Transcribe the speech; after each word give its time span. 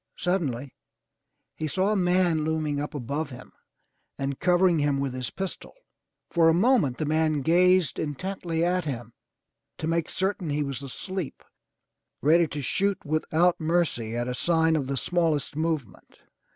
Suddenly 0.17 0.73
he 1.55 1.67
saw 1.67 1.91
a 1.91 1.95
man 1.95 2.43
looming 2.43 2.79
up 2.79 2.95
above 2.95 3.29
him 3.29 3.53
and 4.17 4.39
covering 4.39 4.79
him 4.79 4.99
with 4.99 5.13
his 5.13 5.29
pistol. 5.29 5.75
For 6.31 6.49
a 6.49 6.55
moment 6.55 6.97
the 6.97 7.05
man 7.05 7.41
gazed 7.41 7.99
intently 7.99 8.65
at 8.65 8.85
him 8.85 9.13
to 9.77 9.85
make 9.85 10.09
certain 10.09 10.49
he 10.49 10.63
was 10.63 10.81
asleep, 10.81 11.43
ready 12.19 12.47
to 12.47 12.63
shoot 12.63 13.05
without 13.05 13.59
mercy 13.59 14.15
at 14.15 14.27
a 14.27 14.33
sign 14.33 14.75
of 14.75 14.87
the 14.87 14.97
smallest 14.97 15.55
movement. 15.55 16.17